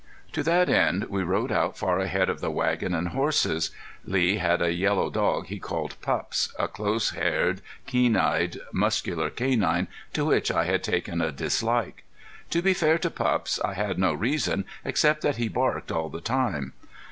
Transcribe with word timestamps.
To 0.31 0.41
that 0.41 0.67
end 0.67 1.03
we 1.09 1.21
rode 1.21 1.51
out 1.51 1.77
far 1.77 1.99
ahead 1.99 2.27
of 2.27 2.39
the 2.41 2.49
wagon 2.49 2.95
and 2.95 3.09
horses. 3.09 3.69
Lee 4.03 4.37
had 4.37 4.59
a 4.59 4.73
yellow 4.73 5.11
dog 5.11 5.45
he 5.45 5.59
called 5.59 5.95
Pups, 6.01 6.51
a 6.57 6.67
close 6.67 7.11
haired, 7.11 7.61
keen 7.85 8.15
faced, 8.15 8.57
muscular 8.71 9.29
canine 9.29 9.87
to 10.13 10.25
which 10.25 10.49
I 10.49 10.63
had 10.63 10.83
taken 10.83 11.21
a 11.21 11.31
dislike. 11.31 12.03
To 12.49 12.63
be 12.63 12.73
fair 12.73 12.97
to 12.97 13.11
Pups, 13.11 13.59
I 13.63 13.75
had 13.75 13.99
no 13.99 14.11
reason 14.11 14.65
except 14.83 15.21
that 15.21 15.37
he 15.37 15.47
barked 15.47 15.91
all 15.91 16.09
the 16.09 16.19
time. 16.19 16.73